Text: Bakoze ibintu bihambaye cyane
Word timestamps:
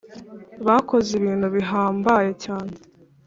Bakoze 0.67 1.09
ibintu 1.19 1.47
bihambaye 1.55 2.31
cyane 2.43 2.73